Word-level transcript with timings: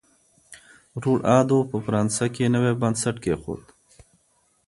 روڼ 1.01 1.19
اندو 1.35 1.59
په 1.69 1.77
فرانسه 1.85 2.25
کي 2.35 2.43
نوی 2.53 2.73
بنسټ 2.81 3.15
کیښود. 3.23 3.63